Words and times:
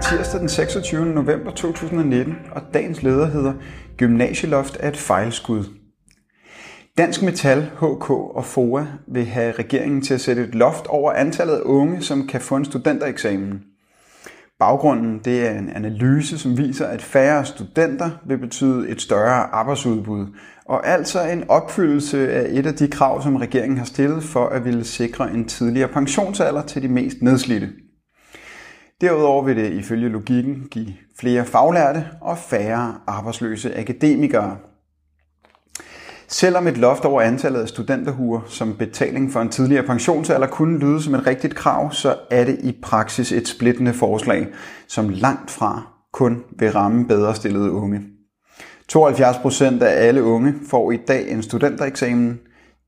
tirsdag 0.00 0.40
den 0.40 0.48
26. 0.48 1.04
november 1.04 1.50
2019, 1.50 2.36
og 2.52 2.62
dagens 2.74 3.02
leder 3.02 3.26
hedder 3.26 3.52
Gymnasieloft 3.96 4.76
er 4.80 4.88
et 4.88 4.96
fejlskud. 4.96 5.64
Dansk 6.98 7.22
Metal, 7.22 7.62
HK 7.62 8.10
og 8.10 8.44
FOA 8.44 8.86
vil 9.08 9.24
have 9.24 9.52
regeringen 9.52 10.02
til 10.02 10.14
at 10.14 10.20
sætte 10.20 10.42
et 10.42 10.54
loft 10.54 10.86
over 10.86 11.12
antallet 11.12 11.54
af 11.54 11.60
unge, 11.64 12.02
som 12.02 12.26
kan 12.26 12.40
få 12.40 12.56
en 12.56 12.64
studentereksamen. 12.64 13.60
Baggrunden 14.58 15.20
det 15.24 15.48
er 15.48 15.58
en 15.58 15.70
analyse, 15.70 16.38
som 16.38 16.58
viser, 16.58 16.86
at 16.86 17.02
færre 17.02 17.44
studenter 17.44 18.10
vil 18.26 18.38
betyde 18.38 18.88
et 18.88 19.00
større 19.00 19.54
arbejdsudbud, 19.54 20.26
og 20.64 20.88
altså 20.88 21.22
en 21.22 21.50
opfyldelse 21.50 22.32
af 22.32 22.46
et 22.50 22.66
af 22.66 22.74
de 22.74 22.88
krav, 22.88 23.22
som 23.22 23.36
regeringen 23.36 23.78
har 23.78 23.84
stillet 23.84 24.22
for 24.22 24.46
at 24.46 24.64
ville 24.64 24.84
sikre 24.84 25.30
en 25.34 25.44
tidligere 25.44 25.88
pensionsalder 25.88 26.62
til 26.62 26.82
de 26.82 26.88
mest 26.88 27.16
nedslidte. 27.22 27.68
Derudover 29.00 29.42
vil 29.42 29.56
det 29.56 29.72
ifølge 29.72 30.08
logikken 30.08 30.66
give 30.70 30.94
flere 31.18 31.44
faglærte 31.44 32.06
og 32.20 32.38
færre 32.38 32.94
arbejdsløse 33.06 33.78
akademikere. 33.78 34.56
Selvom 36.28 36.66
et 36.66 36.76
loft 36.76 37.04
over 37.04 37.22
antallet 37.22 37.60
af 37.60 37.68
studenterhuer 37.68 38.40
som 38.46 38.76
betaling 38.76 39.32
for 39.32 39.40
en 39.40 39.48
tidligere 39.48 39.86
pensionsalder 39.86 40.46
kunne 40.46 40.78
lyde 40.78 41.02
som 41.02 41.14
et 41.14 41.26
rigtigt 41.26 41.54
krav, 41.54 41.92
så 41.92 42.16
er 42.30 42.44
det 42.44 42.58
i 42.62 42.78
praksis 42.82 43.32
et 43.32 43.48
splittende 43.48 43.92
forslag, 43.92 44.46
som 44.88 45.08
langt 45.08 45.50
fra 45.50 45.82
kun 46.12 46.42
vil 46.58 46.72
ramme 46.72 47.06
bedre 47.06 47.34
stillede 47.34 47.70
unge. 47.70 48.00
72% 48.92 49.82
af 49.82 50.06
alle 50.06 50.22
unge 50.22 50.54
får 50.70 50.92
i 50.92 50.96
dag 50.96 51.30
en 51.30 51.42
studentereksamen. 51.42 52.40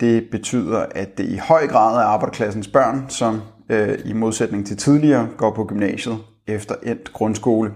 Det 0.00 0.24
betyder, 0.30 0.86
at 0.94 1.18
det 1.18 1.24
i 1.24 1.36
høj 1.36 1.66
grad 1.66 1.96
er 1.96 2.04
arbejderklassens 2.04 2.68
børn, 2.68 3.04
som 3.08 3.40
øh, 3.70 3.98
i 4.04 4.12
modsætning 4.12 4.66
til 4.66 4.76
tidligere 4.76 5.28
går 5.36 5.54
på 5.54 5.64
gymnasiet 5.64 6.18
efter 6.46 6.74
endt 6.82 7.12
grundskole. 7.12 7.72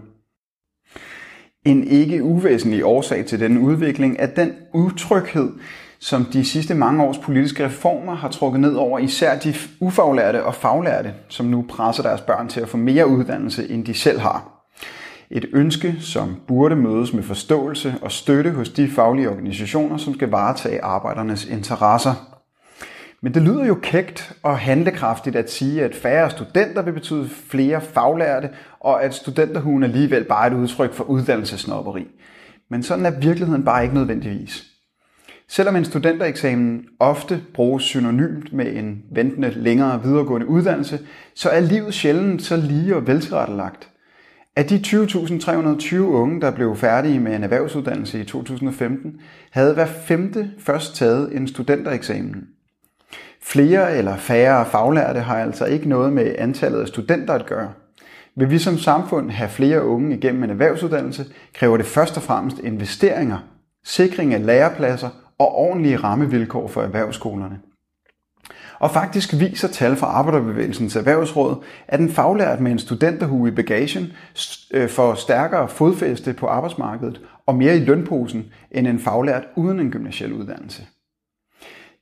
En 1.65 1.85
ikke 1.85 2.23
uvæsentlig 2.23 2.85
årsag 2.85 3.27
til 3.27 3.41
denne 3.41 3.61
udvikling 3.61 4.17
er 4.19 4.27
den 4.27 4.53
utryghed, 4.75 5.51
som 5.99 6.25
de 6.25 6.45
sidste 6.45 6.75
mange 6.75 7.05
års 7.05 7.19
politiske 7.19 7.65
reformer 7.65 8.15
har 8.15 8.29
trukket 8.29 8.61
ned 8.61 8.75
over 8.75 8.99
især 8.99 9.39
de 9.39 9.55
ufaglærte 9.81 10.45
og 10.45 10.55
faglærte, 10.55 11.15
som 11.29 11.47
nu 11.47 11.65
presser 11.69 12.03
deres 12.03 12.21
børn 12.21 12.49
til 12.49 12.61
at 12.61 12.69
få 12.69 12.77
mere 12.77 13.09
uddannelse, 13.09 13.71
end 13.71 13.85
de 13.85 13.95
selv 13.95 14.19
har. 14.19 14.51
Et 15.31 15.47
ønske, 15.53 15.97
som 16.01 16.37
burde 16.47 16.77
mødes 16.77 17.13
med 17.13 17.23
forståelse 17.23 17.95
og 18.03 18.13
støtte 18.13 18.51
hos 18.51 18.69
de 18.69 18.89
faglige 18.89 19.31
organisationer, 19.31 19.97
som 19.97 20.15
skal 20.15 20.29
varetage 20.29 20.85
arbejdernes 20.85 21.45
interesser. 21.45 22.34
Men 23.25 23.35
det 23.35 23.43
lyder 23.43 23.67
jo 23.67 23.79
kægt 23.83 24.33
og 24.43 24.59
handlekraftigt 24.59 25.37
at 25.37 25.51
sige, 25.51 25.85
at 25.85 25.95
færre 25.95 26.31
studenter 26.31 26.83
vil 26.83 26.93
betyde 26.93 27.29
flere 27.29 27.81
faglærte, 27.81 28.49
og 28.81 29.05
at 29.05 29.15
studenterhuen 29.15 29.83
alligevel 29.83 30.25
bare 30.25 30.47
er 30.47 30.51
et 30.51 30.57
udtryk 30.57 30.93
for 30.93 31.05
uddannelsesnopperi. 31.05 32.07
Men 32.71 32.83
sådan 32.83 33.07
er 33.07 33.21
virkeligheden 33.21 33.65
bare 33.65 33.83
ikke 33.83 33.95
nødvendigvis. 33.95 34.65
Selvom 35.49 35.77
en 35.77 35.85
studentereksamen 35.85 36.85
ofte 36.99 37.43
bruges 37.55 37.85
synonymt 37.85 38.53
med 38.53 38.77
en 38.77 39.03
ventende 39.13 39.51
længere 39.51 40.03
videregående 40.03 40.47
uddannelse, 40.47 41.01
så 41.35 41.49
er 41.49 41.61
livet 41.61 41.95
sjældent 41.95 42.43
så 42.43 42.57
lige 42.57 42.97
og 42.97 43.07
veltilrettelagt. 43.07 43.89
Af 44.57 44.65
de 44.65 44.77
20.320 44.87 45.97
unge, 45.97 46.41
der 46.41 46.51
blev 46.51 46.77
færdige 46.77 47.21
med 47.21 47.37
en 47.37 47.45
erhvervsuddannelse 47.45 48.21
i 48.21 48.25
2015, 48.25 49.21
havde 49.51 49.75
hver 49.75 49.87
femte 49.87 50.51
først 50.59 50.97
taget 50.97 51.37
en 51.37 51.49
studentereksamen. 51.49 52.54
Flere 53.47 53.97
eller 53.97 54.17
færre 54.17 54.67
faglærte 54.67 55.21
har 55.21 55.37
altså 55.37 55.65
ikke 55.65 55.89
noget 55.89 56.13
med 56.13 56.35
antallet 56.39 56.81
af 56.81 56.89
studenter 56.89 57.35
at 57.35 57.47
gøre. 57.47 57.73
Vil 58.37 58.51
vi 58.51 58.59
som 58.59 58.79
samfund 58.79 59.31
have 59.31 59.51
flere 59.51 59.85
unge 59.85 60.17
igennem 60.17 60.45
en 60.45 60.51
erhvervsuddannelse, 60.51 61.25
kræver 61.55 61.77
det 61.77 61.87
først 61.87 62.17
og 62.17 62.23
fremmest 62.23 62.59
investeringer, 62.59 63.39
sikring 63.85 64.35
af 64.35 64.47
lærepladser 64.47 65.09
og 65.39 65.55
ordentlige 65.55 65.97
rammevilkår 65.97 66.69
for 66.69 66.83
erhvervsskolerne. 66.83 67.59
Og 68.79 68.91
faktisk 68.91 69.35
viser 69.39 69.69
tal 69.69 69.97
fra 69.97 70.07
Arbejderbevægelsens 70.07 70.97
Erhvervsråd, 70.97 71.65
at 71.89 72.01
en 72.01 72.11
faglært 72.11 72.61
med 72.61 72.73
en 72.73 72.79
studenterhue 72.79 73.49
i 73.49 73.55
bagagen 73.55 74.13
øh, 74.71 74.89
får 74.89 75.15
stærkere 75.15 75.69
fodfæste 75.69 76.33
på 76.33 76.47
arbejdsmarkedet 76.47 77.21
og 77.47 77.55
mere 77.55 77.77
i 77.77 77.81
lønposen 77.81 78.45
end 78.71 78.87
en 78.87 78.99
faglært 78.99 79.45
uden 79.57 79.81
en 79.81 79.91
gymnasiel 79.91 80.33
uddannelse. 80.33 80.83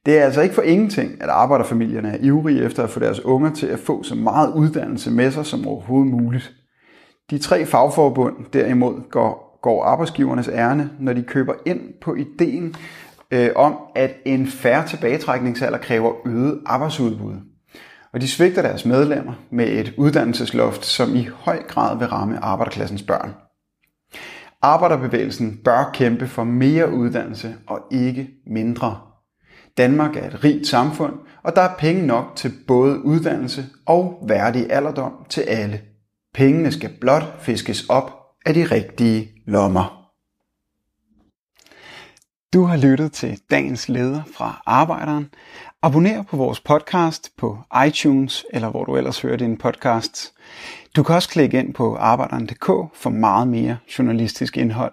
Det 0.07 0.19
er 0.19 0.25
altså 0.25 0.41
ikke 0.41 0.55
for 0.55 0.63
ingenting, 0.63 1.23
at 1.23 1.29
arbejderfamilierne 1.29 2.09
er 2.09 2.17
ivrige 2.21 2.65
efter 2.65 2.83
at 2.85 2.91
få 2.91 3.01
deres 3.01 3.21
unger 3.21 3.53
til 3.53 3.67
at 3.67 3.79
få 3.79 4.03
så 4.03 4.15
meget 4.15 4.53
uddannelse 4.55 5.11
med 5.11 5.31
sig 5.31 5.47
som 5.47 5.69
overhovedet 5.69 6.11
muligt. 6.11 6.53
De 7.31 7.39
tre 7.39 7.67
fagforbund 7.67 8.37
derimod 8.53 9.11
går, 9.11 9.59
går 9.63 9.85
arbejdsgivernes 9.85 10.49
ærne, 10.49 10.91
når 11.01 11.13
de 11.13 11.23
køber 11.23 11.55
ind 11.67 11.81
på 12.03 12.15
ideen 12.15 12.75
øh, 13.31 13.51
om, 13.57 13.77
at 13.95 14.15
en 14.25 14.47
færre 14.47 14.87
tilbagetrækningsalder 14.87 15.79
kræver 15.79 16.13
øget 16.27 16.61
arbejdsudbud. 16.67 17.35
Og 18.13 18.21
de 18.21 18.29
svigter 18.29 18.63
deres 18.63 18.85
medlemmer 18.85 19.33
med 19.51 19.69
et 19.69 19.95
uddannelsesloft, 19.97 20.85
som 20.85 21.15
i 21.15 21.29
høj 21.35 21.63
grad 21.63 21.99
vil 21.99 22.09
ramme 22.09 22.45
arbejderklassens 22.45 23.03
børn. 23.03 23.35
Arbejderbevægelsen 24.63 25.61
bør 25.65 25.91
kæmpe 25.95 26.27
for 26.27 26.45
mere 26.45 26.93
uddannelse 26.93 27.55
og 27.67 27.81
ikke 27.91 28.29
mindre 28.47 28.99
Danmark 29.77 30.17
er 30.17 30.27
et 30.27 30.45
rigt 30.45 30.67
samfund, 30.67 31.15
og 31.43 31.57
der 31.57 31.63
er 31.63 31.77
penge 31.79 32.07
nok 32.07 32.37
til 32.37 32.53
både 32.67 33.05
uddannelse 33.05 33.67
og 33.87 34.25
værdig 34.29 34.73
alderdom 34.73 35.13
til 35.29 35.41
alle. 35.41 35.81
Pengene 36.35 36.73
skal 36.73 36.91
blot 37.01 37.43
fiskes 37.43 37.89
op 37.89 38.13
af 38.47 38.55
de 38.55 38.65
rigtige 38.65 39.33
lommer. 39.47 40.03
Du 42.53 42.65
har 42.65 42.77
lyttet 42.77 43.13
til 43.13 43.41
dagens 43.51 43.89
leder 43.89 44.23
fra 44.37 44.63
Arbejderen. 44.67 45.31
Abonner 45.83 46.23
på 46.23 46.37
vores 46.37 46.61
podcast 46.61 47.31
på 47.39 47.59
iTunes 47.87 48.45
eller 48.53 48.71
hvor 48.71 48.85
du 48.85 48.97
ellers 48.97 49.21
hører 49.21 49.37
dine 49.37 49.59
podcasts. 49.59 50.33
Du 50.97 51.03
kan 51.03 51.15
også 51.15 51.29
klikke 51.29 51.59
ind 51.59 51.75
på 51.75 51.97
arbejderen.dk 51.97 52.67
for 52.95 53.11
meget 53.11 53.49
mere 53.49 53.77
journalistisk 53.99 54.57
indhold. 54.57 54.93